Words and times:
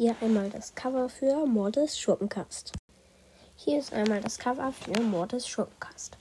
hier 0.00 0.16
einmal 0.22 0.48
das 0.48 0.74
Cover 0.74 1.10
für 1.10 1.44
Mordes 1.44 1.98
Schurkencast. 1.98 2.72
Hier 3.54 3.78
ist 3.78 3.92
einmal 3.92 4.22
das 4.22 4.38
Cover 4.38 4.72
für 4.72 4.98
Mordes 5.02 5.46
Schurkencast. 5.46 6.16